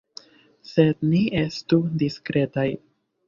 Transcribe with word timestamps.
Sed 0.69 1.03
ni 1.09 1.19
estu 1.43 1.79
diskretaj. 2.05 2.67